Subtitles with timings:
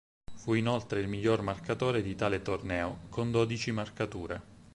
[0.33, 4.41] Fu inoltre il miglior marcatore di tale torneo, con dodici marcature.